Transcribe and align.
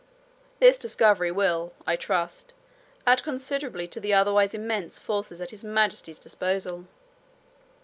This 0.59 0.79
discovery 0.79 1.29
will, 1.29 1.73
I 1.85 1.95
trust, 1.95 2.53
add 3.05 3.21
considerably 3.21 3.87
to 3.89 3.99
the 3.99 4.15
otherwise 4.15 4.55
immense 4.55 4.97
forces 4.97 5.39
at 5.39 5.51
His 5.51 5.63
Majesty's 5.63 6.17
disposal.' 6.17 6.87